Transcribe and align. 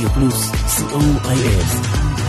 רדיו 0.00 0.14
פלוס, 0.14 0.50
co.il. 0.50 2.19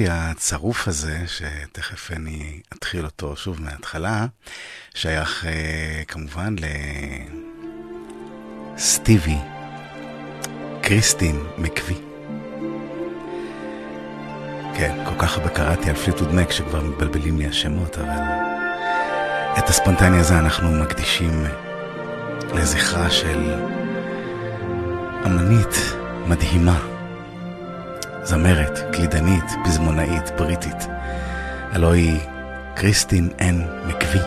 והיופי 0.00 0.08
הצרוף 0.10 0.88
הזה, 0.88 1.18
שתכף 1.26 2.12
אני 2.12 2.60
אתחיל 2.72 3.04
אותו 3.04 3.36
שוב 3.36 3.62
מההתחלה, 3.62 4.26
שייך 4.94 5.44
uh, 5.44 6.04
כמובן 6.04 6.54
לסטיבי 8.76 9.36
קריסטין 10.82 11.44
מקווי. 11.58 11.96
כן, 14.76 15.04
כל 15.04 15.18
כך 15.18 15.38
הרבה 15.38 15.48
קראתי 15.48 15.90
על 15.90 15.96
פליטוד 15.96 16.34
מק 16.34 16.50
שכבר 16.50 16.82
מתבלבלים 16.82 17.38
לי 17.38 17.46
השמות, 17.46 17.98
אבל 17.98 18.22
את 19.58 19.68
הספונטני 19.68 20.18
הזה 20.18 20.38
אנחנו 20.38 20.70
מקדישים 20.70 21.44
לזכרה 22.54 23.10
של 23.10 23.54
אמנית 25.26 25.74
מדהימה, 26.26 26.93
זמרת, 28.24 28.78
קלידנית, 28.92 29.44
פזמונאית, 29.64 30.30
בריטית. 30.38 30.86
הלוא 31.72 31.92
היא 31.92 32.20
קריסטין 32.74 33.28
אן 33.40 33.62
מקווי, 33.86 34.20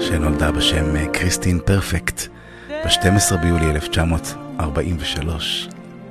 שנולדה 0.00 0.52
בשם 0.52 1.08
קריסטין 1.12 1.60
פרפקט 1.64 2.22
ב-12 2.70 3.36
ביולי 3.36 3.70
1943 3.70 5.68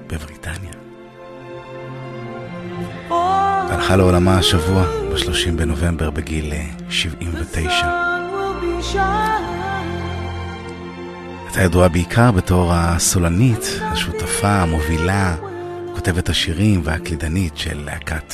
בבריטניה. 0.07 0.74
הלכה 3.69 3.95
לעולמה 3.95 4.38
השבוע, 4.38 4.83
ב-30 4.83 5.51
בנובמבר, 5.56 6.10
בגיל 6.10 6.54
79. 6.89 7.69
הייתה 11.45 11.62
ידועה 11.62 11.89
בעיקר 11.89 12.31
בתור 12.31 12.71
הסולנית, 12.74 13.80
השותפה, 13.81 14.48
המובילה, 14.48 15.36
כותבת 16.03 16.29
השירים 16.29 16.81
והקלידנית 16.83 17.57
של 17.57 17.83
להקת 17.85 18.33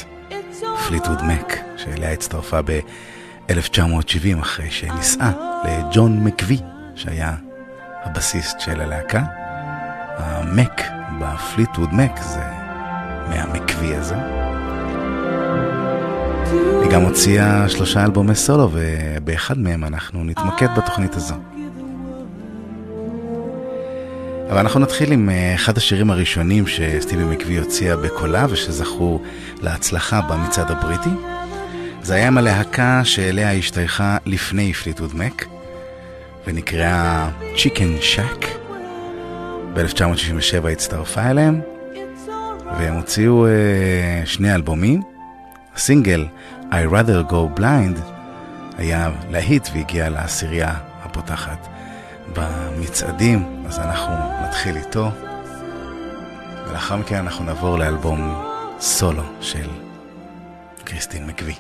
פליטווד 0.88 1.22
מק, 1.24 1.54
שאליה 1.78 2.12
הצטרפה 2.12 2.62
ב-1970 2.62 4.40
אחרי 4.42 4.72
שנישאה 4.72 5.32
לג'ון 5.66 6.24
מקווי, 6.24 6.58
שהיה 6.96 7.36
הבסיסט 8.04 8.60
של 8.60 8.82
הלהקה. 8.82 9.24
המק 10.18 10.82
בפליטווד 11.20 11.94
מק 11.94 12.22
זה 12.22 12.44
מהמקווי 13.30 13.96
הזה. 13.96 14.16
היא 16.82 16.92
גם 16.92 17.02
הוציאה 17.02 17.70
שלושה 17.70 18.04
אלבומי 18.04 18.36
סולו, 18.36 18.70
ובאחד 18.74 19.58
מהם 19.58 19.84
אנחנו 19.84 20.24
נתמקד 20.24 20.68
בתוכנית 20.78 21.16
הזו. 21.16 21.36
אבל 24.50 24.58
אנחנו 24.58 24.80
נתחיל 24.80 25.12
עם 25.12 25.30
אה, 25.30 25.56
אחד 25.56 25.78
השירים 25.78 26.12
הראשונים 26.12 26.68
שסטיבי 26.68 27.24
מקווי 27.24 27.58
הוציאה 27.58 27.98
בקולה 27.98 28.46
ושזכו 28.50 29.22
להצלחה 29.62 30.22
במצעד 30.22 30.72
הבריטי. 30.72 31.10
זה 32.02 32.14
היה 32.14 32.28
עם 32.28 32.38
הלהקה 32.38 33.02
שאליה 33.04 33.54
השתייכה 33.54 34.18
לפני 34.26 34.74
פליטוד 34.74 35.16
מק, 35.16 35.46
ונקראה 36.48 37.30
Chicken 37.56 38.02
Shack. 38.02 38.46
ב-1967 39.74 40.68
הצטרפה 40.72 41.22
אליהם, 41.22 41.62
והם 42.78 42.94
הוציאו 42.94 43.48
uh, 43.48 43.50
שני 44.26 44.56
אלבומים. 44.56 45.02
הסינגל 45.76 46.26
I 46.72 46.92
rather 46.92 47.32
go 47.32 47.60
blind 47.60 48.00
היה 48.78 49.12
להיט 49.32 49.68
והגיע 49.74 50.10
לעשירייה 50.10 50.74
הפותחת 51.04 51.68
במצעדים, 52.34 53.64
אז 53.68 53.80
אנחנו 53.80 54.14
נתחיל 54.44 54.78
איתו, 54.78 55.12
ולאחר 56.68 56.96
מכן 56.96 57.16
אנחנו 57.16 57.46
נעבור 57.46 57.80
לאלבום 57.80 58.46
סולו 58.80 59.24
של 59.42 59.70
קריסטין 60.84 61.28
מקווי. 61.28 61.56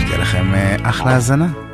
שתהיה 0.00 0.18
לכם 0.18 0.54
אה, 0.54 0.76
אחלה 0.82 1.10
האזנה. 1.10 1.71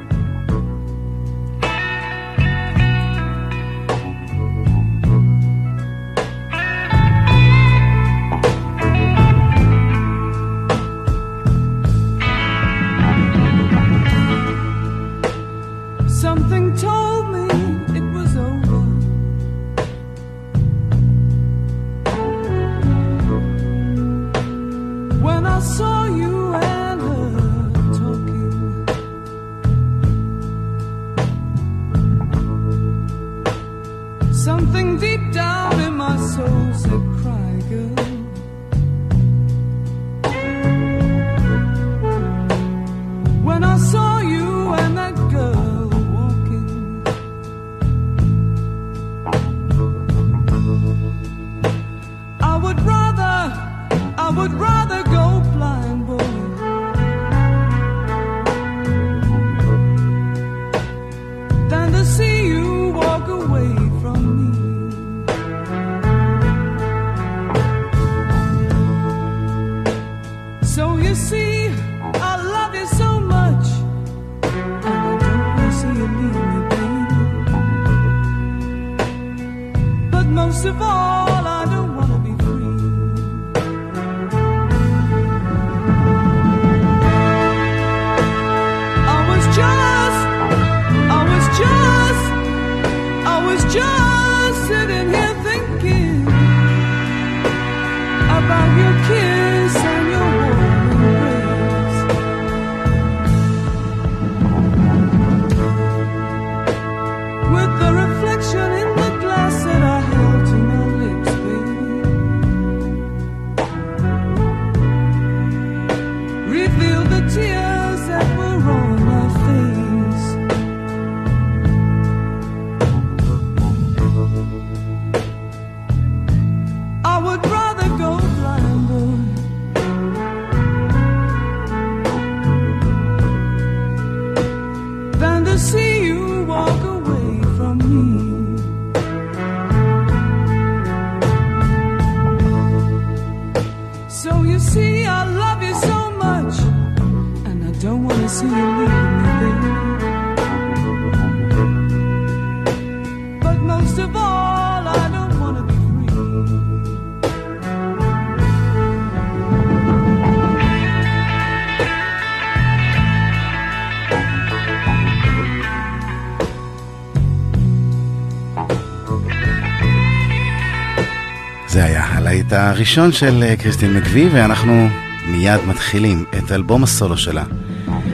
את 172.49 172.52
הראשון 172.52 173.12
של 173.12 173.43
אה, 173.43 173.57
קריסטין 173.57 173.95
מקווי, 173.95 174.28
ואנחנו 174.28 174.88
מיד 175.26 175.61
מתחילים 175.67 176.25
את 176.38 176.52
אלבום 176.52 176.83
הסולו 176.83 177.17
שלה, 177.17 177.45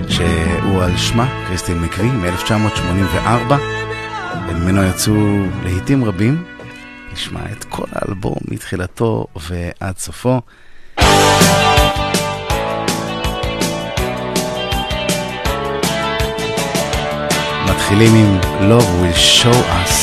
שהוא 0.09 0.83
על 0.83 0.97
שמה, 0.97 1.45
קריסטין 1.49 1.79
מקווי, 1.79 2.09
מ-1984. 2.09 3.55
ממנו 4.53 4.83
יצאו 4.83 5.14
להיטים 5.62 6.05
רבים. 6.05 6.45
נשמע 7.12 7.41
את 7.53 7.64
כל 7.64 7.87
האלבום 7.93 8.37
מתחילתו 8.49 9.26
ועד 9.37 9.99
סופו. 9.99 10.41
מתחילים 17.71 18.14
עם 18.14 18.41
Love 18.71 18.83
will 18.83 19.17
show 19.17 19.59
us 19.85 19.95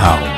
how. 0.00 0.31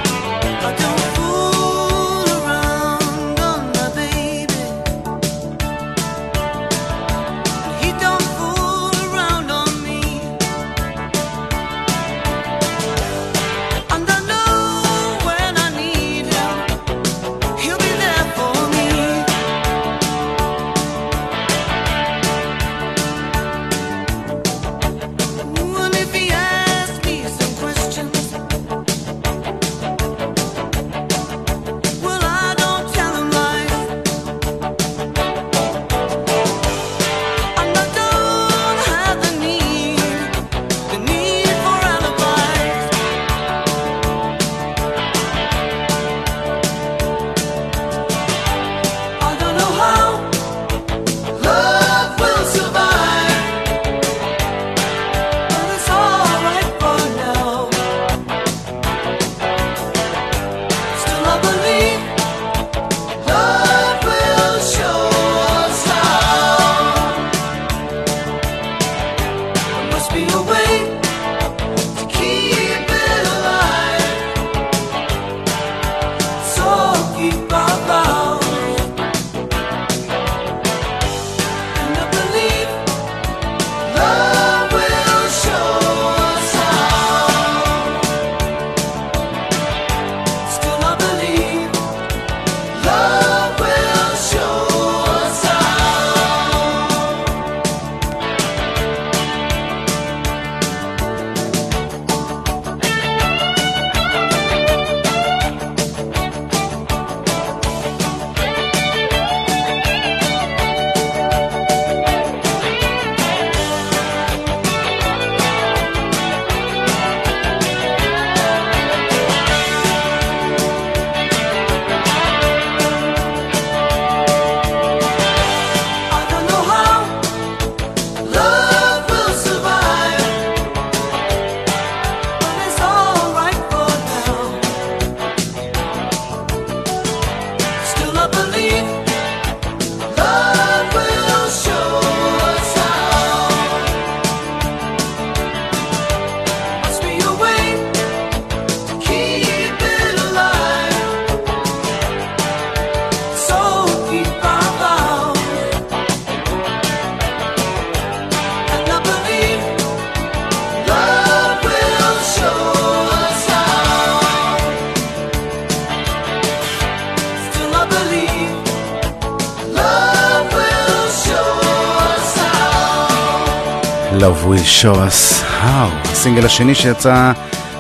Show 174.85 174.97
Us 174.97 175.43
How, 175.63 176.11
הסינגל 176.13 176.47
השני 176.47 176.75
שיצא 176.75 177.33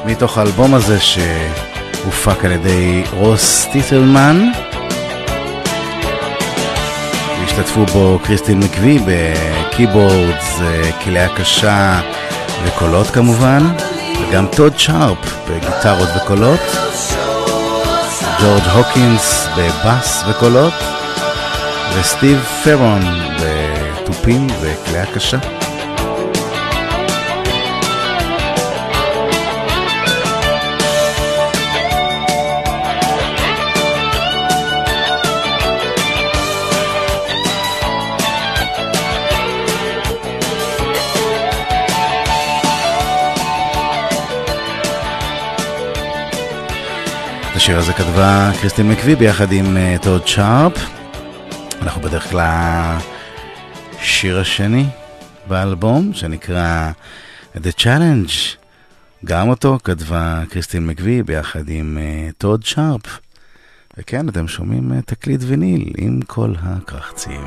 מתוך 0.04 0.38
האלבום 0.38 0.74
הזה 0.74 0.98
שהופק 1.00 2.44
על 2.44 2.52
ידי 2.52 3.02
רוס 3.12 3.66
טיטלמן. 3.72 4.48
השתתפו 7.44 7.86
בו 7.86 8.18
קריסטין 8.24 8.60
מקווי 8.60 8.98
ב 9.06 9.20
keyboards, 9.20 10.58
כלי 11.04 11.20
הקשה 11.20 12.00
וקולות 12.64 13.06
כמובן, 13.06 13.62
וגם 14.20 14.46
טוד 14.56 14.78
שרפ 14.78 15.18
בגיטרות 15.48 16.08
וקולות, 16.16 16.60
ג'ורג' 18.40 18.64
הוקינס 18.74 19.46
בבאס 19.56 20.24
וקולות, 20.28 20.74
וסטיב 21.98 22.44
פרון 22.64 23.02
בתופים 23.40 24.46
וכלי 24.60 24.98
הקשה. 24.98 25.53
השיר 47.64 47.78
הזה 47.78 47.92
כתבה 47.92 48.50
קריסטין 48.60 48.88
מקווי 48.88 49.16
ביחד 49.16 49.52
עם 49.52 49.76
uh, 49.76 50.02
טוד 50.02 50.28
שרפ. 50.28 50.72
אנחנו 51.82 52.02
בדרך 52.02 52.30
כלל 52.30 52.40
השיר 54.00 54.40
השני 54.40 54.86
באלבום 55.46 56.12
שנקרא 56.14 56.90
The 57.56 57.80
Challenge. 57.80 58.56
גם 59.24 59.48
אותו 59.48 59.78
כתבה 59.84 60.42
קריסטין 60.50 60.86
מקווי 60.86 61.22
ביחד 61.22 61.68
עם 61.68 61.98
uh, 62.00 62.32
טוד 62.38 62.62
שרפ. 62.62 63.20
וכן, 63.98 64.28
אתם 64.28 64.48
שומעים 64.48 64.92
uh, 64.92 65.02
תקליט 65.06 65.40
ויניל 65.44 65.92
עם 65.98 66.20
כל 66.26 66.54
הקרחצים. 66.62 67.40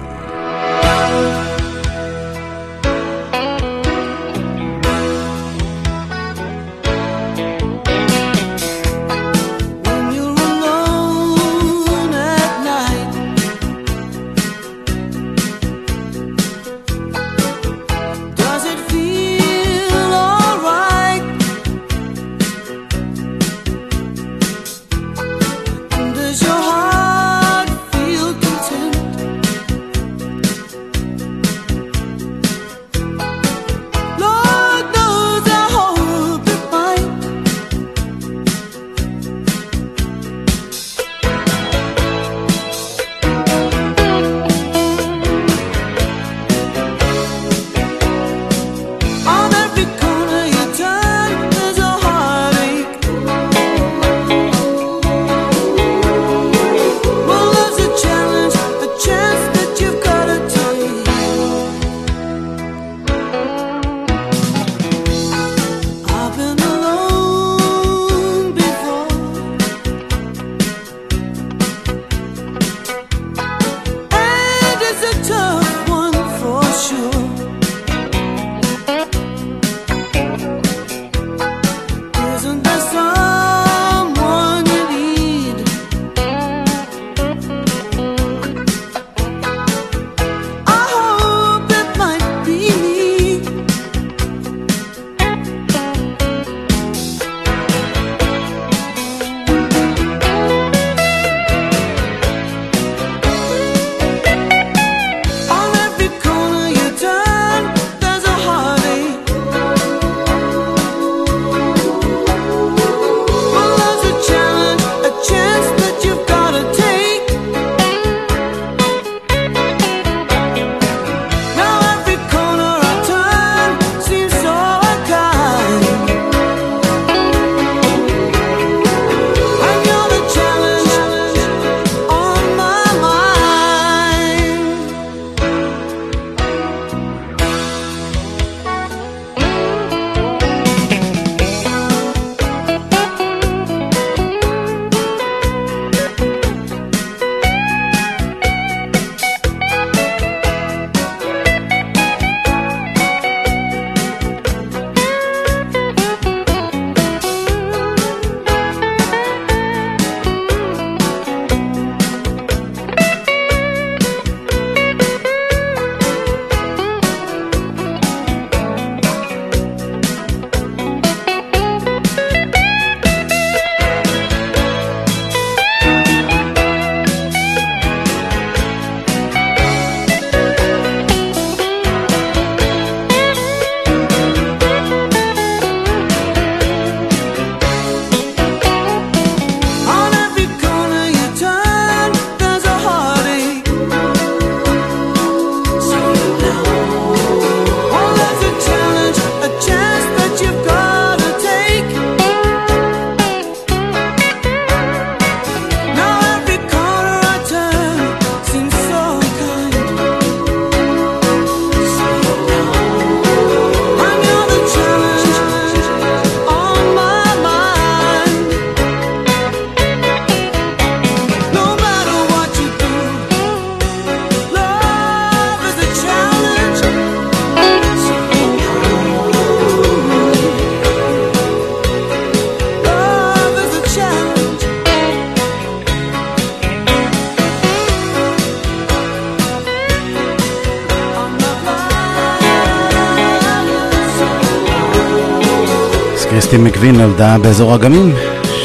קריסטין 246.57 246.73
מקווין 246.73 246.95
נולדה 246.95 247.37
באזור 247.37 247.75
אגמים 247.75 248.15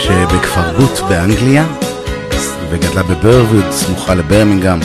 שבכפר 0.02 0.76
גוט 0.76 1.00
באנגליה 1.08 1.66
וגדלה 2.70 3.02
בברוויד, 3.02 3.70
סמוכה 3.70 4.14
לברמינגהם. 4.14 4.80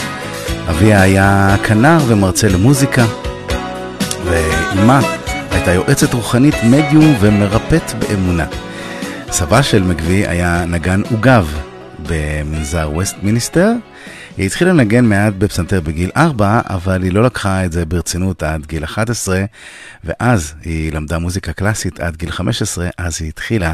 אביה 0.69 1.01
היה 1.01 1.55
כנר 1.63 1.97
ומרצה 2.07 2.47
למוזיקה, 2.47 3.05
ואימה 4.25 4.99
הייתה 5.51 5.71
יועצת 5.71 6.13
רוחנית, 6.13 6.55
מדיום 6.63 7.15
ומרפאת 7.19 7.93
באמונה. 7.99 8.45
סבה 9.31 9.63
של 9.63 9.83
מגבי 9.83 10.27
היה 10.27 10.65
נגן 10.65 11.01
עוגב 11.11 11.47
במנזר 11.99 12.89
ווסט 12.93 13.15
מיניסטר. 13.23 13.71
היא 14.37 14.45
התחילה 14.45 14.73
לנגן 14.73 15.05
מעט 15.05 15.33
בפסנתר 15.33 15.81
בגיל 15.81 16.11
4, 16.17 16.61
אבל 16.69 17.03
היא 17.03 17.11
לא 17.11 17.23
לקחה 17.23 17.65
את 17.65 17.71
זה 17.71 17.85
ברצינות 17.85 18.43
עד 18.43 18.65
גיל 18.65 18.83
11, 18.83 19.45
ואז 20.03 20.53
היא 20.63 20.93
למדה 20.93 21.19
מוזיקה 21.19 21.53
קלאסית 21.53 21.99
עד 21.99 22.15
גיל 22.15 22.31
15, 22.31 22.89
אז 22.97 23.21
היא 23.21 23.29
התחילה 23.29 23.73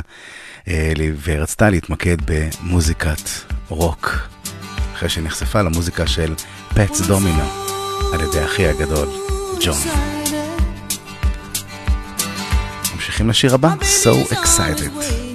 אה, 0.67 0.93
ורצתה 1.23 1.69
להתמקד 1.69 2.17
במוזיקת 2.25 3.29
רוק, 3.69 4.29
אחרי 4.93 5.09
שנחשפה 5.09 5.61
למוזיקה 5.61 6.07
של 6.07 6.33
פטס 6.69 7.01
דומינו 7.01 7.49
על 8.13 8.21
ידי 8.21 8.45
אחי 8.45 8.67
הגדול, 8.67 9.07
ג'ון. 9.65 9.77
ממשיכים 12.95 13.29
לשיר 13.29 13.53
הבא, 13.53 13.73
So 14.03 14.33
Excited. 14.33 15.32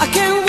I 0.00 0.06
can't 0.06 0.47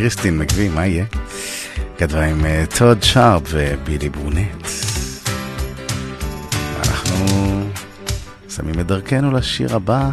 קריסטין 0.00 0.38
מקווי, 0.38 0.68
מה 0.68 0.86
יהיה? 0.86 1.04
כתבה 1.98 2.24
עם 2.24 2.46
אה, 2.46 2.64
טוד 2.78 3.02
שרפ 3.02 3.42
ובילי 3.50 4.08
ברונט. 4.08 4.66
ואנחנו 6.76 7.16
שמים 8.48 8.80
את 8.80 8.86
דרכנו 8.86 9.32
לשיר 9.32 9.76
הבא. 9.76 10.10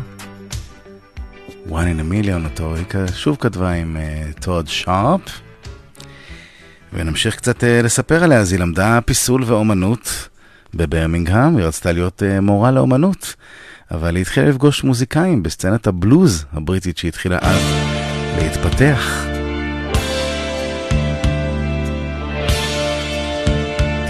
One 1.70 1.72
in 1.72 2.00
a 2.00 2.26
million, 2.26 2.46
אותו 2.46 2.76
היא 2.76 2.86
שוב 3.16 3.38
כתבה 3.40 3.72
עם 3.72 3.98
אה, 3.98 4.32
טוד 4.40 4.68
שרפ. 4.68 5.22
ונמשיך 6.94 7.36
קצת 7.36 7.64
אה, 7.64 7.82
לספר 7.82 8.24
עליה, 8.24 8.40
אז 8.40 8.52
היא 8.52 8.60
למדה 8.60 9.00
פיסול 9.06 9.44
ואומנות 9.44 10.30
בברמינגהם, 10.74 11.58
היא 11.58 11.66
רצתה 11.66 11.92
להיות 11.92 12.24
מורה 12.42 12.72
לאומנות. 12.72 13.36
אבל 13.92 14.16
היא 14.16 14.22
התחילה 14.22 14.50
לפגוש 14.50 14.84
מוזיקאים 14.84 15.44
בסצנת 15.44 15.88
הבלוז 15.88 16.46
הבריטית 16.54 16.98
שהתחילה 16.98 17.38
אז 17.42 17.62
להתפתח. 18.38 19.37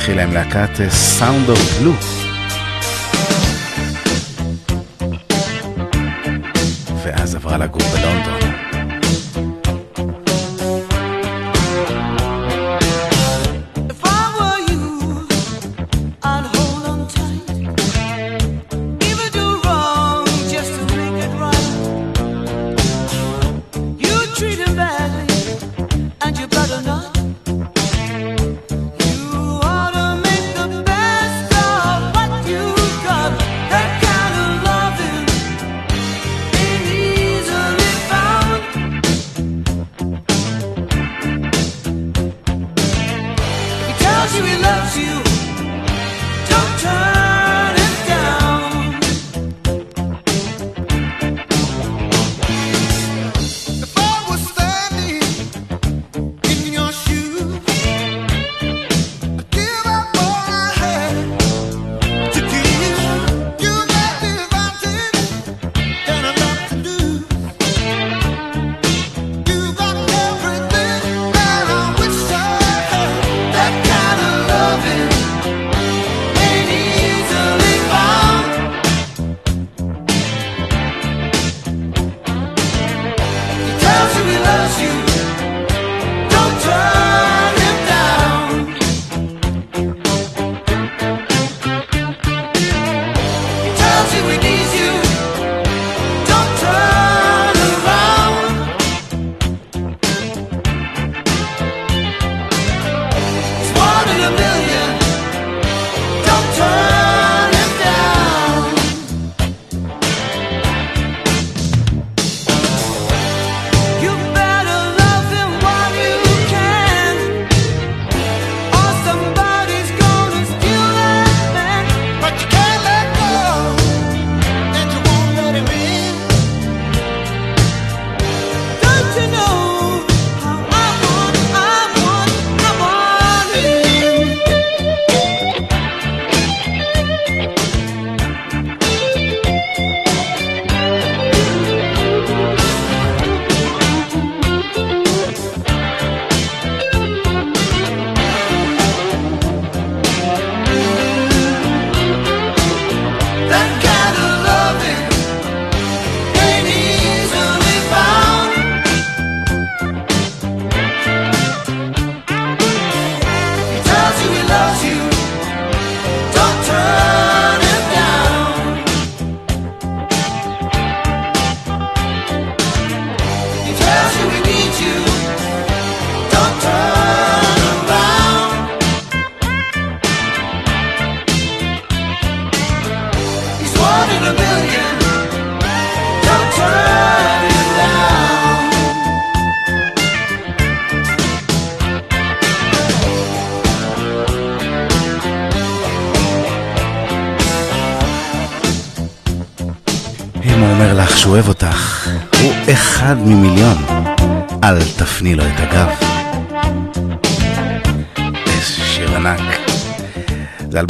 התחילה 0.08 0.24
עם 0.24 0.34
להקת 0.34 0.90
סאונד 0.90 1.50
אוף 1.50 1.80
בלו. 1.80 1.92
ואז 7.04 7.36
עברה 7.36 7.58
לגור 7.58 7.82
בלונדון. 7.82 8.47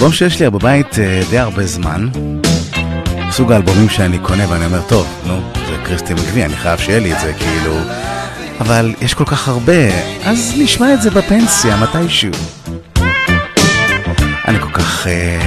אלבום 0.08 0.16
שיש 0.16 0.42
לי 0.42 0.50
בבית 0.50 1.00
אה, 1.00 1.22
די 1.30 1.38
הרבה 1.38 1.66
זמן. 1.66 2.08
סוג 3.32 3.52
האלבומים 3.52 3.90
שאני 3.90 4.20
קונה 4.20 4.50
ואני 4.50 4.66
אומר, 4.66 4.82
טוב, 4.82 5.08
נו, 5.26 5.42
זה 5.56 5.76
קריסטי 5.84 6.14
מגבי, 6.14 6.46
אני 6.46 6.56
חייב 6.56 6.80
שיהיה 6.80 7.00
לי 7.00 7.14
את 7.14 7.20
זה, 7.20 7.34
כאילו... 7.34 7.74
אבל 8.60 8.94
יש 9.02 9.14
כל 9.14 9.26
כך 9.26 9.48
הרבה, 9.48 9.88
אז 10.26 10.54
נשמע 10.58 10.94
את 10.94 11.02
זה 11.02 11.12
בפנסיה 11.12 11.78
מתישהו. 11.78 12.32
אני 14.48 14.60
כל 14.60 14.72
כך... 14.74 15.08
אה, 15.08 15.40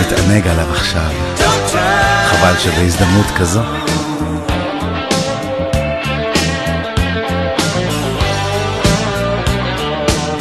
מתענג 0.00 0.46
עליו 0.48 0.70
עכשיו. 0.70 1.10
חבל 2.26 2.54
שבהזדמנות 2.58 3.26
כזו. 3.36 3.62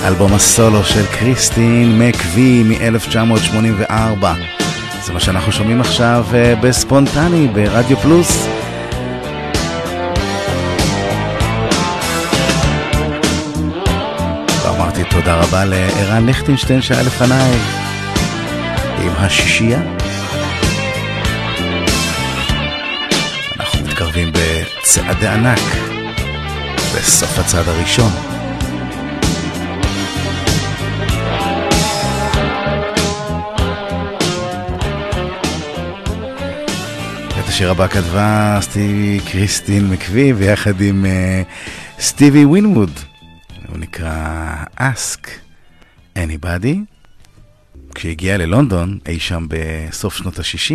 אלבום 0.05 0.33
הסולו 0.33 0.83
של 0.83 1.05
קריסטין 1.05 1.99
מקווי 1.99 2.63
מ-1984. 2.63 4.25
זה 5.03 5.13
מה 5.13 5.19
שאנחנו 5.19 5.51
שומעים 5.51 5.81
עכשיו 5.81 6.25
אה, 6.33 6.55
בספונטני 6.55 7.47
ברדיו 7.47 7.97
פלוס. 7.97 8.47
ואמרתי 14.63 15.03
תודה 15.09 15.35
רבה 15.35 15.65
לערן 15.65 16.25
ליכטינשטיין 16.25 16.81
שהיה 16.81 17.03
לפניי 17.03 17.51
עם 19.03 19.11
השישייה. 19.17 19.81
מתקרבים 23.83 24.31
בצעדי 24.31 25.27
ענק 25.27 25.59
בסוף 26.95 27.39
הצעד 27.39 27.67
הראשון. 27.67 28.30
השיר 37.62 37.71
הבא 37.71 37.88
כתבה 37.88 38.58
סטיבי 38.62 39.19
קריסטין 39.32 39.89
מקווי 39.89 40.34
ויחד 40.34 40.82
עם 40.82 41.06
uh, 41.06 42.02
סטיבי 42.02 42.45
ווינווד. 42.45 42.89
הוא 43.67 43.78
נקרא 43.78 44.54
Ask 44.78 45.28
Anybody. 46.17 46.76
כשהגיעה 47.95 48.38
ללונדון, 48.38 48.97
אי 49.08 49.19
שם 49.19 49.47
בסוף 49.50 50.15
שנות 50.15 50.39
ה-60, 50.39 50.74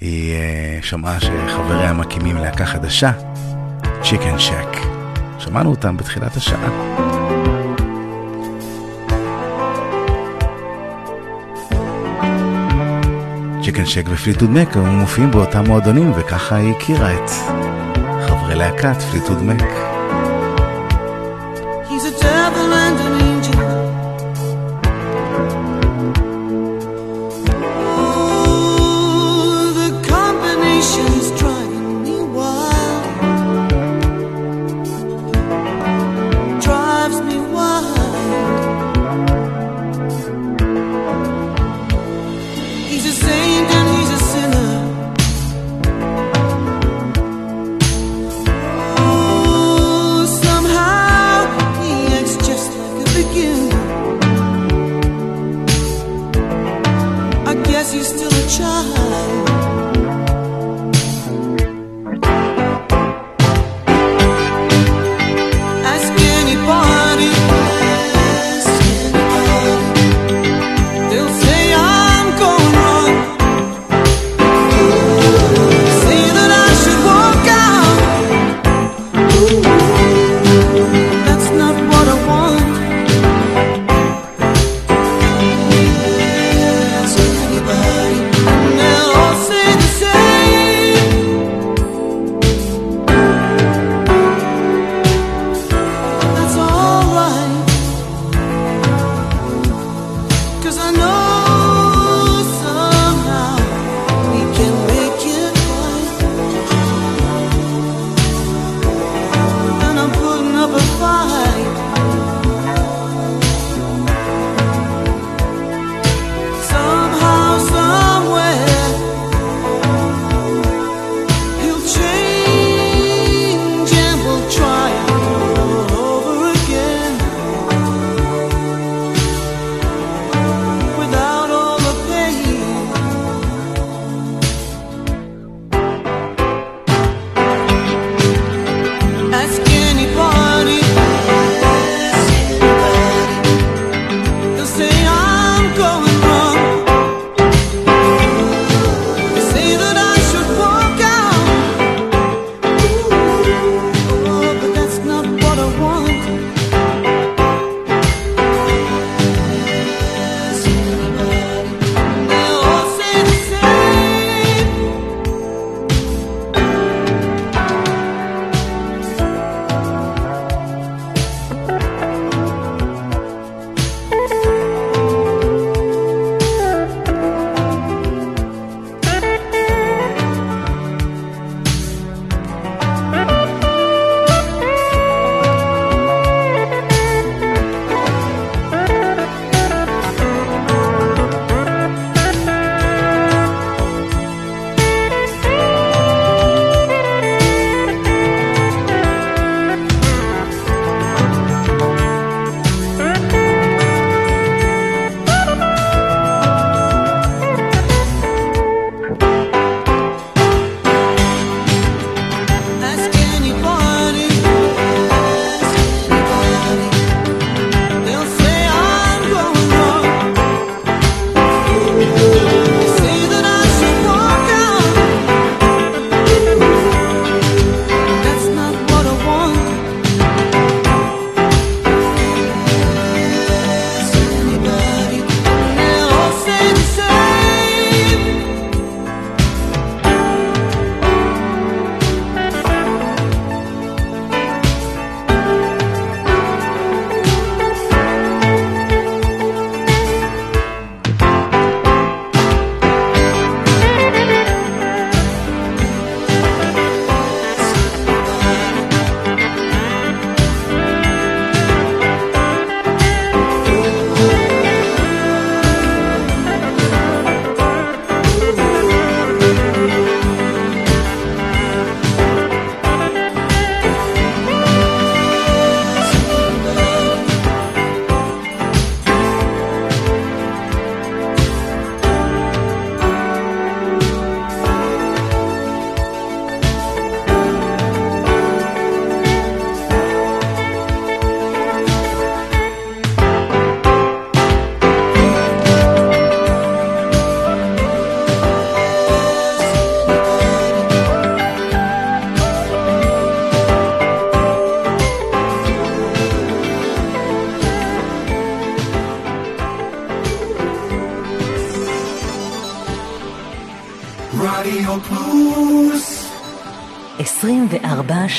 היא 0.00 0.34
אה, 0.34 0.78
שמעה 0.82 1.20
שחבריה 1.20 1.92
מקימים 1.92 2.36
להקה 2.36 2.66
חדשה, 2.66 3.12
צ'יקן 4.02 4.38
שק. 4.38 4.76
שמענו 5.38 5.70
אותם 5.70 5.96
בתחילת 5.96 6.36
השעה. 6.36 7.03
צ'יקן 13.64 13.86
שק 13.86 14.04
ופליטוד 14.08 14.50
מק 14.50 14.76
מופיעים 14.76 15.30
באותם 15.30 15.64
מועדונים 15.66 16.12
וככה 16.16 16.56
היא 16.56 16.74
הכירה 16.76 17.14
את 17.14 17.30
חברי 18.20 18.54
להקת 18.54 19.02
פליטוד 19.02 19.42
מק. 19.42 19.93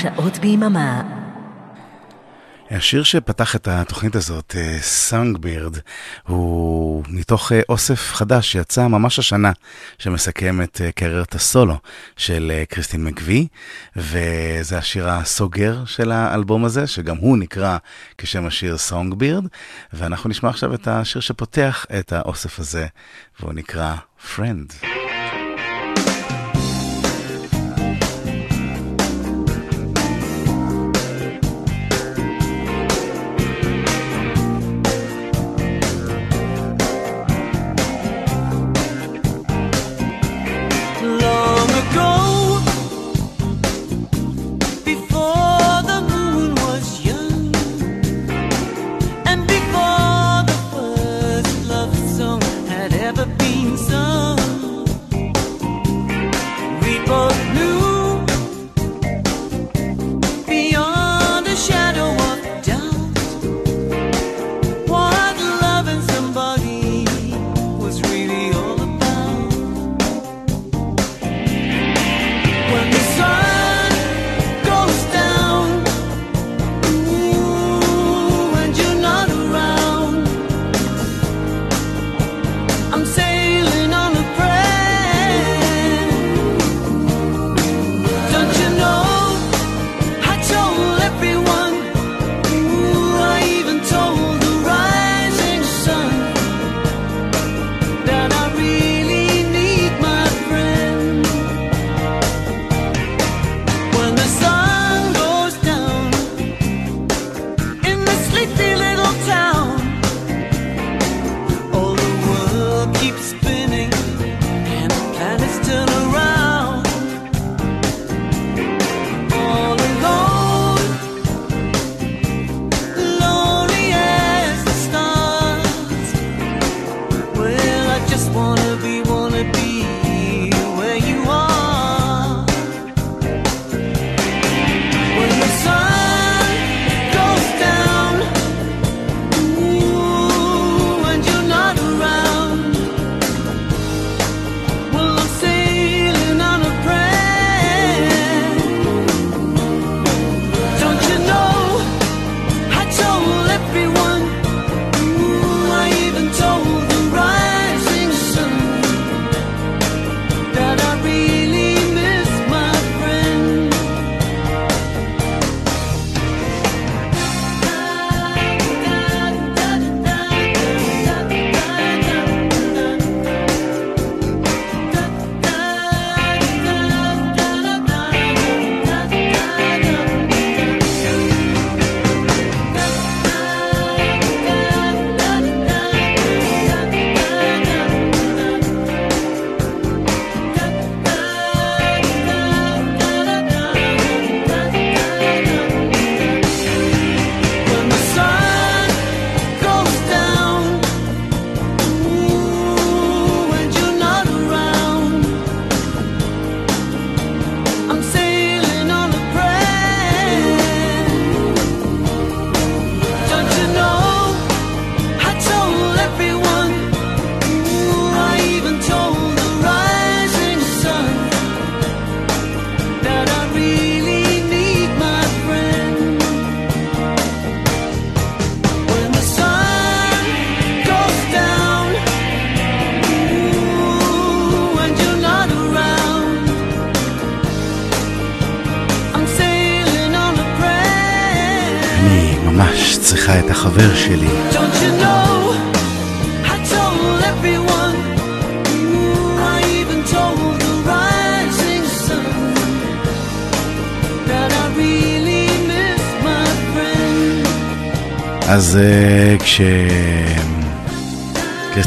שעות 0.06 0.38
ביממה 0.38 1.02
השיר 2.72 3.04
שפתח 3.04 3.56
את 3.56 3.68
התוכנית 3.68 4.16
הזאת, 4.16 4.56
סאנגבירד, 4.80 5.78
הוא 6.28 7.04
מתוך 7.08 7.52
אה, 7.52 7.62
אוסף 7.70 8.14
חדש 8.14 8.52
שיצא 8.52 8.88
ממש 8.88 9.20
השנה, 9.20 9.52
שמסכם 9.98 10.62
את 10.62 10.82
אה, 10.84 10.92
קריירת 10.92 11.36
הסולו 11.36 11.78
של 12.18 12.52
אה, 12.56 12.66
קריסטין 12.66 13.04
מקווי, 13.04 13.48
וזה 13.96 14.78
השיר 14.78 15.10
הסוגר 15.10 15.86
של 15.86 16.12
האלבום 16.12 16.66
הזה, 16.66 16.88
שגם 16.88 17.18
הוא 17.18 17.38
נקרא 17.38 17.78
כשם 18.18 18.46
השיר 18.46 18.78
סאנגבירד, 18.78 19.46
ואנחנו 19.94 20.30
נשמע 20.30 20.50
עכשיו 20.50 20.74
את 20.74 20.88
השיר 20.88 21.22
שפותח 21.22 21.86
את 22.00 22.14
האוסף 22.14 22.60
הזה, 22.60 22.88
והוא 23.40 23.54
נקרא 23.54 23.96
Friend. 24.36 25.05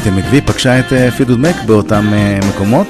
כשקריסטין 0.09 0.25
מקווי 0.25 0.41
פגשה 0.41 0.79
את 0.79 0.85
אה, 0.91 1.11
פליטווד 1.17 1.39
מק 1.39 1.55
באותם 1.65 2.09
אה, 2.09 2.45
מקומות, 2.45 2.87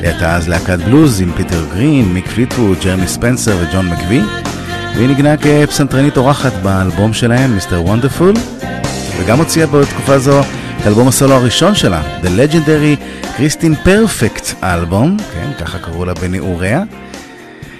היא 0.00 0.08
הייתה 0.08 0.36
אז 0.36 0.48
להקת 0.48 0.78
בלוז 0.78 1.20
עם 1.20 1.32
פיטר 1.36 1.64
גרין, 1.74 2.04
מיק 2.14 2.26
פליטווד, 2.26 2.78
ג'רמי 2.84 3.08
ספנסר 3.08 3.56
וג'ון 3.60 3.88
מקווי. 3.90 4.20
והיא 4.96 5.08
נגנה 5.08 5.36
כפסנתרנית 5.36 6.16
אורחת 6.16 6.52
באלבום 6.52 7.12
שלהם, 7.12 7.54
Mr. 7.54 7.82
Wonderful, 7.82 8.34
וגם 9.18 9.38
הוציאה 9.38 9.66
בתקופה 9.66 10.18
זו 10.18 10.40
את 10.40 10.86
אלבום 10.86 11.08
הסולו 11.08 11.34
הראשון 11.34 11.74
שלה, 11.74 12.02
The 12.22 12.26
Legendary 12.26 13.00
Christine 13.38 13.86
Perfect 13.86 14.64
Album, 14.64 15.16
כן, 15.34 15.64
ככה 15.64 15.78
קראו 15.78 16.04
לה 16.04 16.14
בנעוריה. 16.14 16.82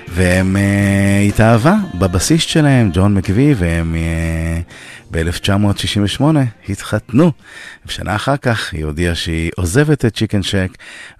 והם 0.08 0.56
אה, 0.56 1.28
התאהבה 1.28 1.74
בבסיסט 1.94 2.48
שלהם, 2.48 2.90
ג'ון 2.92 3.14
מקווי, 3.14 3.54
והם 3.58 3.94
אה, 3.94 4.72
ב-1968 5.10 6.22
התחתנו. 6.68 7.32
ושנה 7.86 8.16
אחר 8.16 8.36
כך 8.36 8.72
היא 8.72 8.84
הודיעה 8.84 9.14
שהיא 9.14 9.50
עוזבת 9.56 10.04
את 10.04 10.16
צ'יקן 10.16 10.42
שק 10.42 10.68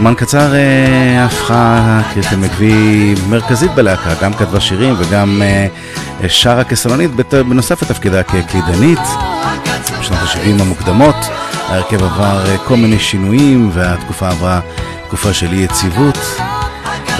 זמן 0.00 0.14
קצר 0.14 0.54
אה, 0.54 1.24
הפכה 1.24 2.00
קריסטין 2.14 2.40
מקווי 2.40 3.14
מרכזית 3.28 3.70
בלהקה, 3.74 4.14
גם 4.22 4.34
כתבה 4.34 4.60
שירים 4.60 4.94
וגם 4.98 5.42
אה, 5.42 6.28
שרה 6.28 6.64
כסלונית, 6.64 7.10
בנוסף 7.32 7.82
לתפקידה 7.82 8.22
כקלידנית. 8.22 8.98
בשנות 10.00 10.18
ה-70 10.18 10.62
המוקדמות 10.62 11.14
ההרכב 11.68 12.02
עבר 12.04 12.46
אה, 12.46 12.58
כל 12.58 12.76
מיני 12.76 12.98
שינויים 12.98 13.70
והתקופה 13.72 14.28
עברה 14.28 14.60
תקופה 15.06 15.32
של 15.32 15.52
אי 15.52 15.58
יציבות. 15.58 16.18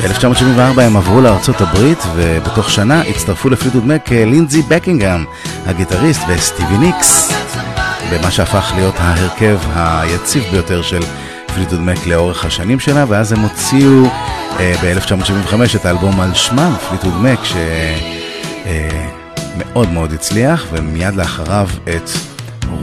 ב-1974 0.03 0.81
הם 0.81 0.97
עברו 0.97 1.21
לארצות 1.21 1.61
הברית 1.61 2.03
ובתוך 2.17 2.71
שנה 2.71 3.01
הצטרפו 3.01 3.51
לפליטוד 3.51 3.87
מק 3.87 4.13
לינזי 4.13 4.63
בקינגהם, 4.63 5.25
הגיטריסט, 5.67 6.21
וסטיבי 6.29 6.79
ניקס, 6.79 7.33
במה 8.13 8.31
שהפך 8.31 8.73
להיות 8.75 8.95
ההרכב 8.99 9.59
היציב 9.75 10.45
ביותר 10.51 10.83
של 10.83 11.01
פליטווד 11.55 11.81
מק 11.81 12.07
לאורך 12.07 12.45
השנים 12.45 12.81
שלה, 12.81 13.05
ואז 13.09 13.33
הם 13.33 13.41
הוציאו 13.41 14.05
אה, 14.59 14.75
ב-1975 14.83 15.55
את 15.77 15.85
האלבום 15.85 16.21
על 16.21 16.35
שמם, 16.35 16.73
פליטווד 16.89 17.15
מק, 17.15 17.39
שמאוד 17.45 17.67
אה, 19.87 19.93
מאוד 19.93 20.13
הצליח, 20.13 20.67
ומיד 20.73 21.15
לאחריו 21.15 21.69
את 21.85 22.11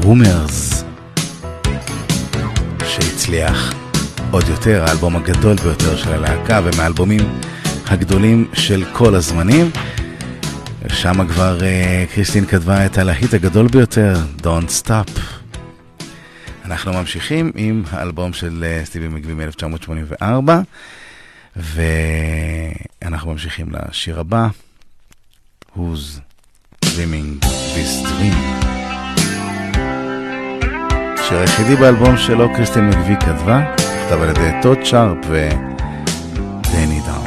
Rumours, 0.04 0.84
שהצליח 2.88 3.74
עוד 4.32 4.44
יותר, 4.50 4.84
האלבום 4.88 5.16
הגדול 5.16 5.56
ביותר 5.56 5.98
של 5.98 6.14
הלהקה, 6.14 6.62
ומהאלבומים 6.64 7.40
הגדולים 7.88 8.48
של 8.54 8.84
כל 8.94 9.16
הזמנים. 9.16 9.72
שם 10.90 11.28
כבר 11.28 11.64
אה, 11.64 12.06
קריסטין 12.16 12.46
כתבה 12.46 12.86
את 12.86 12.98
הלהיט 12.98 13.34
הגדול 13.34 13.68
ביותר, 13.68 14.16
Don't 14.42 14.84
Stop. 14.84 15.37
אנחנו 16.68 16.94
ממשיכים 16.94 17.52
עם 17.56 17.84
האלבום 17.92 18.34
של 18.34 18.64
אה, 18.68 18.86
סטיבי 18.86 19.08
מגבי 19.08 19.34
מ-1984, 19.34 20.50
ואנחנו 21.56 23.32
ממשיכים 23.32 23.68
לשיר 23.72 24.20
הבא, 24.20 24.48
Who's 25.76 26.20
Dreaming 26.86 27.46
This 27.46 28.08
Dream. 28.08 28.66
השיר 31.20 31.38
היחידי 31.38 31.76
באלבום 31.76 32.18
שלו 32.18 32.54
קריסטין 32.56 32.90
מגבי 32.90 33.16
כתבה, 33.20 33.74
נכתב 33.74 34.22
על 34.22 34.30
ידי 34.30 34.52
טוד 34.62 34.78
שרפ 34.84 35.18
ודני 35.30 37.02
דאונס. 37.06 37.27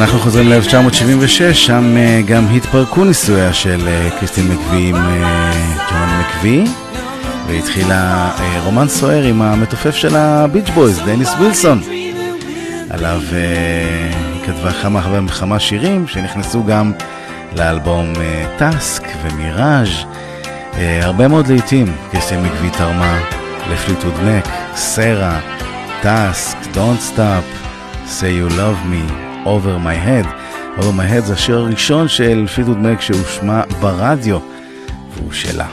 אנחנו 0.00 0.18
חוזרים 0.18 0.48
ל-1976, 0.48 1.54
שם 1.54 1.94
אה, 1.96 2.26
גם 2.26 2.46
התפרקו 2.56 3.04
נישואיה 3.04 3.52
של 3.52 3.80
אה, 3.80 4.18
קריסטין 4.18 4.48
מקווי 4.48 4.88
עם 4.88 4.96
אה, 4.96 5.90
ג'ון 5.90 6.08
מקווי, 6.20 6.64
והתחילה 7.46 8.30
רומן 8.64 8.88
סוער 8.88 9.22
עם 9.22 9.42
המתופף 9.42 9.94
של 9.94 10.16
הביץ' 10.16 10.68
בויז, 10.74 11.00
דניס 11.06 11.28
וילסון. 11.38 11.80
עליו 12.90 13.20
היא 13.32 14.44
כתבה 14.46 14.72
כמה 14.72 15.24
וכמה 15.26 15.58
שירים 15.58 16.06
שנכנסו 16.06 16.64
גם 16.64 16.92
לאלבום 17.56 18.12
Tusk 18.58 19.02
ו 19.22 19.30
Mirage. 19.30 19.88
הרבה 21.02 21.28
מאוד 21.28 21.46
להיטים 21.48 21.86
קריסטין 22.10 22.42
מקווי 22.42 22.70
תרמה 22.70 23.18
לפליטווד 23.70 24.14
מק, 24.24 24.48
סרה, 24.74 25.40
טאסק, 26.02 26.56
Don't 26.74 27.14
Stop, 27.16 27.66
Say 28.06 28.48
You 28.48 28.52
Love 28.52 28.92
Me. 28.92 29.27
Over 29.46 29.78
My 29.78 29.96
Head. 30.06 30.26
Over 30.78 30.92
My 30.98 31.12
Head 31.12 31.20
זה 31.24 31.32
השיר 31.32 31.58
הראשון 31.58 32.08
של 32.08 32.46
פידוד 32.54 32.78
מק 32.78 33.00
שהושמע 33.00 33.62
ברדיו, 33.80 34.38
והוא 35.14 35.32
שלה. 35.32 35.66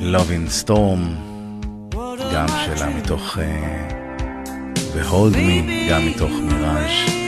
Love 0.00 0.30
in 0.30 0.64
Storm, 0.64 1.02
גם 2.34 2.46
שלה 2.48 2.88
מתוך 2.96 3.38
uh, 3.38 3.40
ו-Hold 4.94 5.34
Me, 5.34 5.90
גם 5.90 6.06
מתוך 6.06 6.30
מיראז'. 6.30 7.19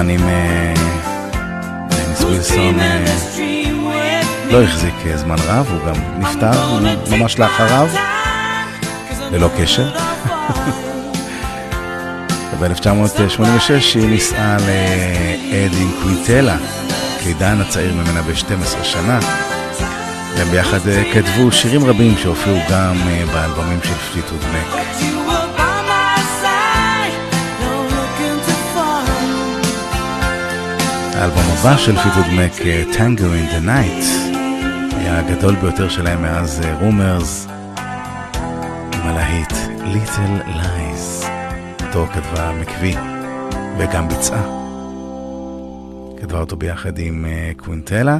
עם 0.00 0.20
דניס 1.88 2.20
ווילסון 2.20 2.80
אה, 2.80 3.04
לא 4.50 4.62
החזיק 4.62 4.94
אה, 5.06 5.16
זמן 5.16 5.36
רב, 5.46 5.68
הוא 5.70 5.80
גם 5.86 5.94
נפטר 6.18 6.78
ממש 7.10 7.38
לאחריו, 7.38 7.88
ללא 9.30 9.48
קשר. 9.58 9.88
ב-1986 12.60 13.70
היא 13.94 14.08
נישאה 14.08 14.56
לאדין 14.56 15.90
קווינטלה, 16.02 16.56
קלידן 17.22 17.60
הצעיר 17.60 17.94
ממנה 17.94 18.22
ב-12 18.22 18.84
שנה. 18.84 19.18
והם 20.36 20.48
ביחד 20.48 20.88
אה, 20.88 21.02
כתבו 21.12 21.52
שירים 21.52 21.84
רבים 21.84 22.14
שהופיעו 22.18 22.58
גם 22.70 22.96
באלבומים 23.32 23.78
של 23.82 23.94
פליטוד 23.94 24.40
מק. 24.52 25.23
האלבום 31.24 31.44
הבא 31.52 31.76
של 31.76 31.96
פליטווד 31.96 32.26
מק, 32.36 32.52
Tango 32.96 33.32
in 33.32 33.46
the 33.46 33.60
Night, 33.60 34.04
היה 34.92 35.18
הגדול 35.18 35.54
ביותר 35.54 35.88
שלהם 35.88 36.22
מאז 36.22 36.60
Rumours, 36.80 37.46
עם 38.92 39.00
הלהיט 39.00 39.52
Little 39.84 40.50
Lies. 40.56 41.24
אותו 41.86 42.06
כתבה 42.06 42.52
מקווי 42.60 42.94
וגם 43.78 44.08
ביצעה. 44.08 44.42
כתבה 46.20 46.40
אותו 46.40 46.56
ביחד 46.56 46.98
עם 46.98 47.24
אה, 47.24 47.58
קווינטלה, 47.64 48.18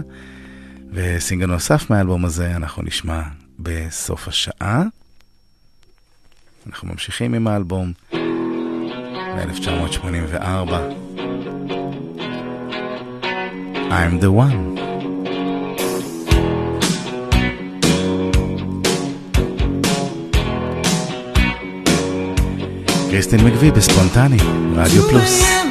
וסינגל 0.93 1.47
נוסף 1.47 1.91
מהאלבום 1.91 2.25
הזה 2.25 2.57
אנחנו 2.57 2.83
נשמע 2.83 3.23
בסוף 3.59 4.29
השעה. 4.29 4.83
אנחנו 6.67 6.89
ממשיכים 6.89 7.35
עם 7.35 7.47
האלבום 7.47 7.93
מ-1984. 9.35 11.24
I'm 14.01 14.19
the 14.19 14.33
one. 14.45 14.59
קריסטין 23.11 23.45
מקווי 23.45 23.71
בספונטני, 23.71 24.37
רדיו 24.77 25.03
פלוס. 25.03 25.64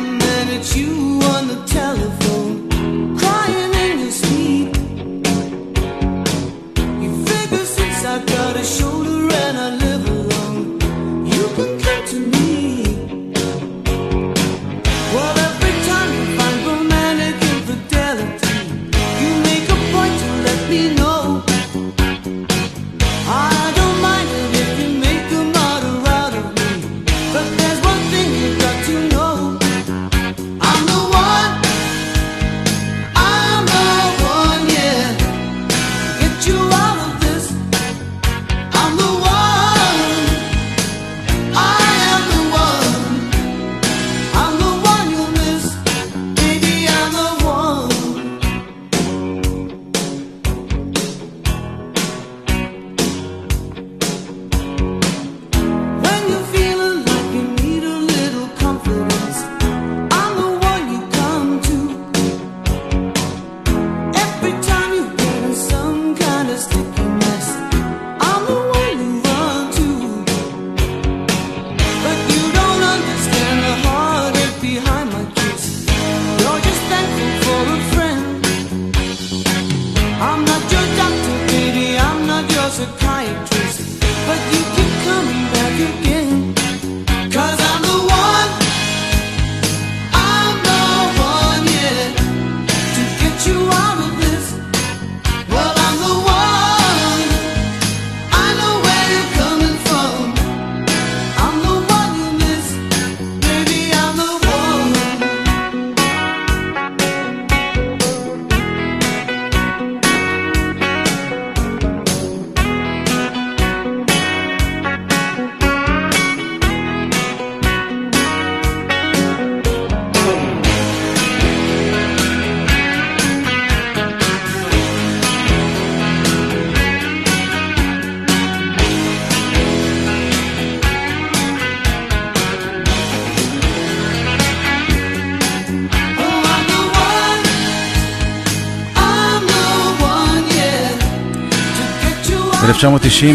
ב-1990 142.83 143.25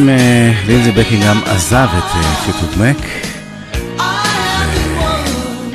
לינזי 0.66 0.92
בקינגהם 0.92 1.36
עזב 1.46 1.88
את 1.98 2.04
פיטוד 2.46 2.78
מק. 2.78 2.96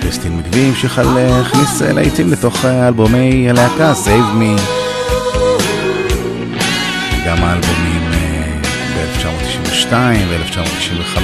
קריסטין 0.01 0.37
מקווי 0.37 0.67
המשיכה 0.67 1.03
להכניס 1.03 1.81
להיטים 1.81 2.31
לתוך 2.31 2.65
אלבומי 2.65 3.49
הלהקה, 3.49 3.93
Save 4.05 4.39
Me. 4.39 4.61
גם 7.27 7.37
האלבומים 7.43 8.11
ב-1992 8.95 9.93
ו-1995 10.29 11.19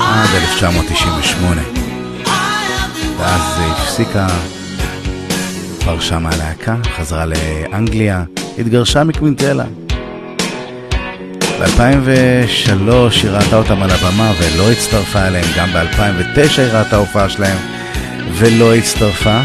עד 0.00 0.28
1998. 0.34 1.62
ואז 3.18 3.60
הפסיקה, 3.70 4.26
פרשה 5.84 6.18
מהלהקה, 6.18 6.76
חזרה 6.96 7.24
לאנגליה, 7.26 8.24
התגרשה 8.58 9.04
מקווינטלה. 9.04 9.64
ב-2003 11.60 12.92
היא 13.22 13.30
ראתה 13.30 13.56
אותם 13.56 13.82
על 13.82 13.90
הבמה 13.90 14.32
ולא 14.38 14.70
הצטרפה 14.70 15.26
אליהם, 15.26 15.46
גם 15.56 15.68
ב-2009 15.72 16.60
היא 16.60 16.72
ראתה 16.72 16.96
הופעה 16.96 17.28
שלהם 17.28 17.58
ולא 18.32 18.74
הצטרפה. 18.74 19.40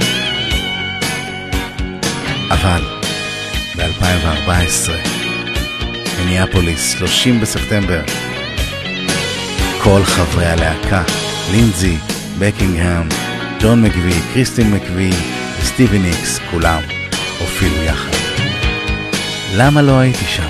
אבל 2.52 2.82
ב-2014, 3.78 4.92
מיניאפוליס, 6.20 6.92
30 6.92 7.42
בספטמבר, 7.42 8.02
כל 9.84 10.04
חברי 10.04 10.46
הלהקה, 10.46 11.04
לינזי, 11.52 11.98
בקינגהם, 12.40 13.10
ג'ון 13.62 13.82
מקווי, 13.82 14.14
קריסטין 14.34 14.72
מקווי 14.72 15.10
וסטיבי 15.62 16.00
ניקס, 16.00 16.40
כולם 16.52 16.82
הופיעו 17.40 17.84
יחד. 17.84 18.13
למה 19.58 19.82
לא 19.82 20.00
הייתי 20.00 20.26
שם? 20.26 20.48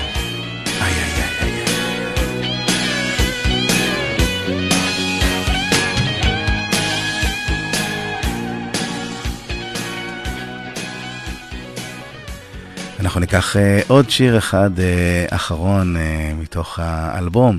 אנחנו 13.00 13.20
ניקח 13.20 13.56
uh, 13.56 13.58
עוד 13.88 14.10
שיר 14.10 14.38
אחד 14.38 14.70
uh, 14.76 15.34
אחרון 15.34 15.96
uh, 15.96 16.00
מתוך 16.42 16.78
האלבום, 16.78 17.58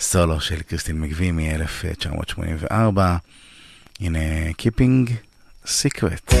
סולו 0.00 0.40
של 0.40 0.62
קריסטין 0.62 1.00
מקווי 1.00 1.30
מ-1984. 1.32 3.00
הנה, 4.00 4.18
Keeping 4.62 5.10
Secret. 5.66 6.34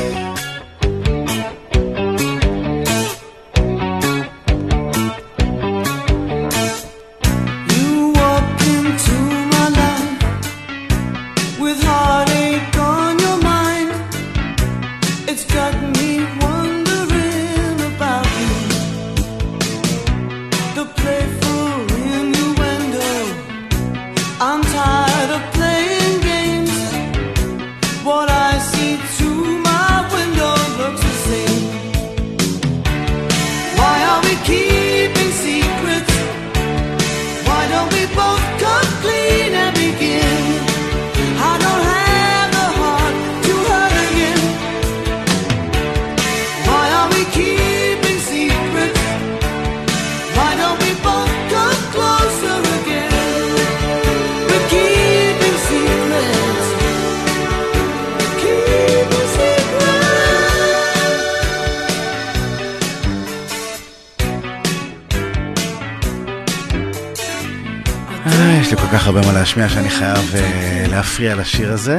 להשמיע 69.56 69.68
שאני 69.68 69.90
חייב 69.90 70.34
uh, 70.34 70.90
להפריע 70.90 71.34
לשיר 71.34 71.72
הזה, 71.72 71.96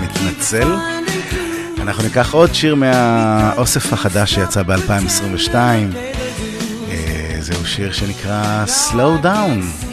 מתנצל. 0.00 0.76
אנחנו 1.82 2.02
ניקח 2.02 2.34
עוד 2.34 2.54
שיר 2.54 2.74
מהאוסף 2.74 3.92
החדש 3.92 4.34
שיצא 4.34 4.62
ב-2022. 4.62 5.54
Uh, 5.54 5.54
זהו 7.40 7.66
שיר 7.66 7.92
שנקרא 7.92 8.64
Slow 8.66 9.24
Down. 9.24 9.91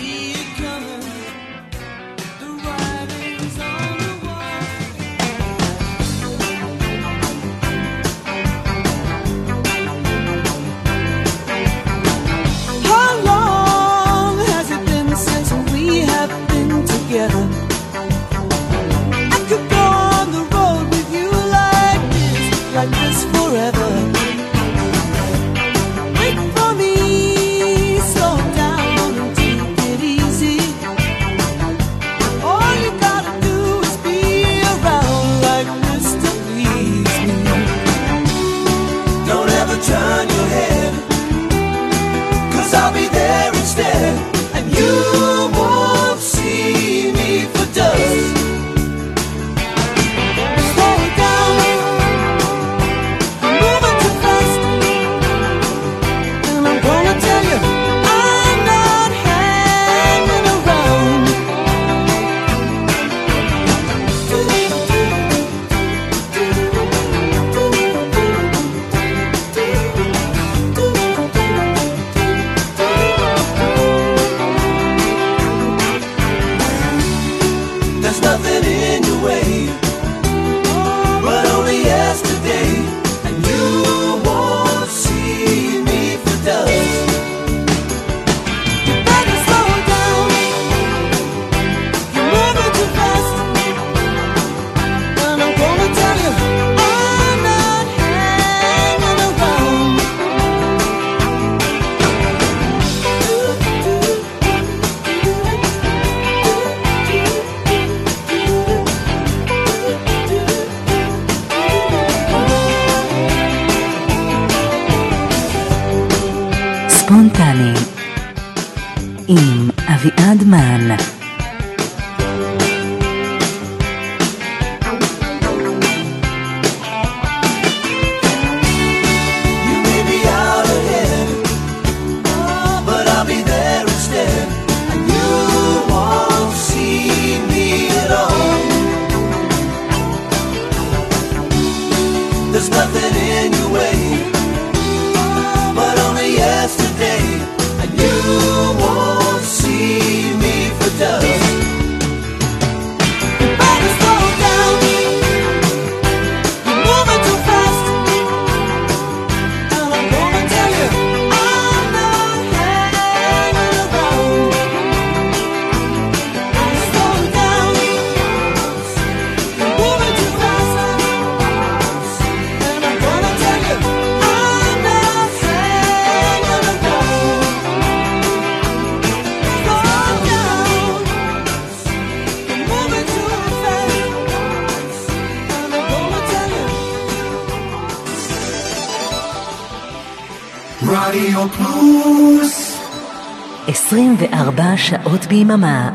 ביממה. 195.50 195.90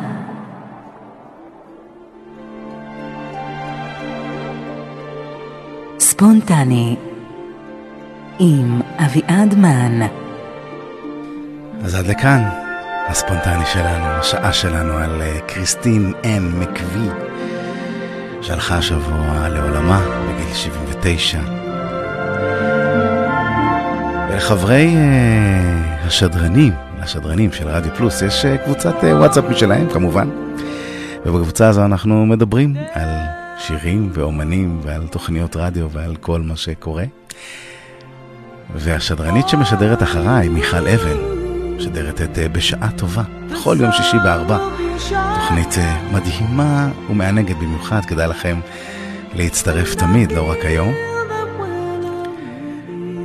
ספונטני 5.99 6.97
עם 8.39 8.81
אביעד 8.99 9.55
מן. 9.55 10.07
אז 11.85 11.95
עד 11.95 12.07
לכאן 12.07 12.43
הספונטני 13.09 13.67
שלנו, 13.67 14.07
השעה 14.07 14.53
שלנו 14.53 14.93
על 14.93 15.23
אה, 15.23 15.41
קריסטין 15.47 16.13
אן 16.25 16.49
מקווי, 16.59 17.09
שהלכה 18.43 18.77
השבוע 18.77 19.49
לעולמה 19.49 20.01
בגיל 20.01 20.55
79. 20.55 21.41
ולחברי 24.31 24.95
uh, 24.95 26.07
השדרנים, 26.07 26.73
השדרנים 27.05 27.53
של 27.53 27.69
רדיו 27.69 27.95
פלוס, 27.95 28.23
יש 28.23 28.45
uh, 28.45 28.65
קבוצת 28.65 28.95
uh, 29.01 29.07
וואטסאפ 29.07 29.45
משלהם 29.45 29.89
כמובן. 29.93 30.29
ובקבוצה 31.27 31.69
הזו 31.69 31.85
אנחנו 31.85 32.27
מדברים 32.27 32.77
על 32.93 33.09
שירים 33.59 34.11
ואומנים 34.13 34.81
ועל 34.83 35.07
תוכניות 35.07 35.57
רדיו 35.57 35.91
ועל 35.91 36.17
כל 36.17 36.41
מה 36.41 36.57
שקורה. 36.57 37.05
והשדרנית 38.75 39.49
שמשדרת 39.49 40.03
אחריי, 40.03 40.49
מיכל 40.49 40.89
אבן, 40.89 41.17
משדרת 41.77 42.21
את 42.21 42.37
uh, 42.37 42.49
בשעה 42.53 42.91
טובה, 42.97 43.23
בכל 43.53 43.77
יום 43.81 43.93
שישי 43.93 44.17
בארבע. 44.25 44.59
תוכנית 45.35 45.77
מדהימה 46.13 46.89
ומענגת 47.11 47.57
במיוחד, 47.57 48.01
כדאי 48.05 48.29
לכם 48.29 48.61
להצטרף 49.35 49.95
תמיד, 49.95 50.33
לא 50.33 50.51
רק 50.51 50.59
היום. 50.65 50.93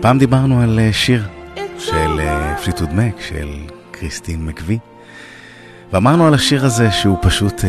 פעם 0.01 0.17
דיברנו 0.17 0.61
על 0.61 0.79
שיר 0.91 1.23
של 1.77 2.19
פליטוד 2.63 2.93
מק, 2.93 3.21
של 3.21 3.49
קריסטין 3.91 4.45
מקווי, 4.45 4.79
ואמרנו 5.93 6.27
על 6.27 6.33
השיר 6.33 6.65
הזה 6.65 6.91
שהוא 6.91 7.17
פשוט 7.21 7.61
uh, 7.61 7.63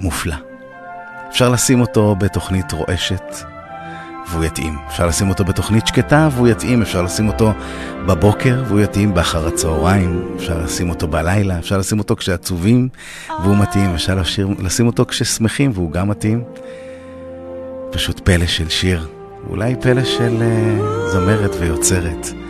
מופלא. 0.00 0.36
אפשר 1.28 1.48
לשים 1.48 1.80
אותו 1.80 2.16
בתוכנית 2.18 2.72
רועשת, 2.72 3.34
והוא 4.30 4.44
יתאים. 4.44 4.78
אפשר 4.88 5.06
לשים 5.06 5.28
אותו 5.28 5.44
בתוכנית 5.44 5.86
שקטה 5.86 6.28
והוא 6.32 6.48
יתאים, 6.48 6.82
אפשר 6.82 7.02
לשים 7.02 7.28
אותו 7.28 7.52
בבוקר 8.06 8.64
והוא 8.68 8.80
יתאים 8.80 9.14
באחר 9.14 9.46
הצהריים, 9.46 10.28
אפשר 10.36 10.58
לשים 10.58 10.90
אותו 10.90 11.08
בלילה, 11.08 11.58
אפשר 11.58 11.78
לשים 11.78 11.98
אותו 11.98 12.16
כשעצובים 12.16 12.88
והוא 13.42 13.56
מתאים, 13.56 13.94
אפשר 13.94 14.14
לשיר, 14.14 14.48
לשים 14.58 14.86
אותו 14.86 15.06
כששמחים 15.06 15.70
והוא 15.74 15.92
גם 15.92 16.08
מתאים. 16.08 16.44
פשוט 17.90 18.20
פלא 18.20 18.46
של 18.46 18.68
שיר, 18.68 19.08
אולי 19.48 19.76
פלא 19.80 20.04
של 20.04 20.42
uh, 20.42 21.12
זמרת 21.12 21.50
ויוצרת. 21.60 22.45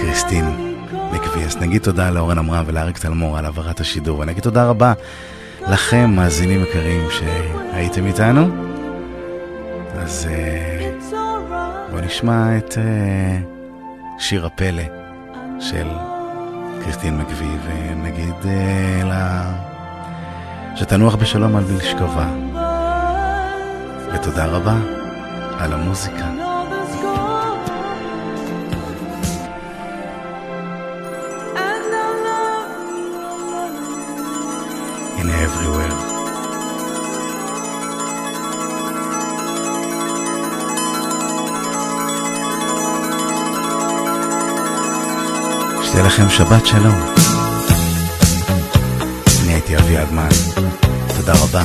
קריסטין. 0.00 0.68
אז 1.48 1.56
נגיד 1.56 1.82
תודה 1.82 2.10
לאורן 2.10 2.38
עמרם 2.38 2.64
ולאריק 2.66 2.98
תלמור 2.98 3.38
על 3.38 3.44
העברת 3.44 3.80
השידור, 3.80 4.18
ונגיד 4.18 4.42
תודה 4.42 4.64
רבה 4.64 4.92
לכם, 5.68 6.10
מאזינים 6.10 6.62
יקרים, 6.62 7.08
שהייתם 7.10 8.06
איתנו. 8.06 8.48
אז 9.94 10.28
uh, 10.30 11.14
בואו 11.90 12.04
נשמע 12.04 12.58
את 12.58 12.72
uh, 12.72 14.18
שיר 14.18 14.46
הפלא 14.46 14.82
של 15.60 15.86
קריסטין 16.84 17.18
מקווי, 17.18 17.56
ונגיד 17.66 18.34
לה 19.04 19.52
שתנוח 20.74 21.14
בשלום 21.14 21.56
על 21.56 21.64
מלשכבה. 21.64 22.28
ותודה 24.14 24.46
רבה 24.46 24.76
על 25.58 25.72
המוזיקה. 25.72 26.47
Everywhere. 35.48 35.94
שתהיה 45.82 46.04
לכם 46.04 46.28
שבת 46.30 46.66
שלום. 46.66 46.94
אני 49.42 49.52
הייתי 49.52 49.76
אביעד 49.76 50.12
מן. 50.12 50.28
תודה 51.16 51.32
רבה. 51.32 51.64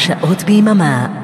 שעות 0.00 0.42
ביממה. 0.42 1.19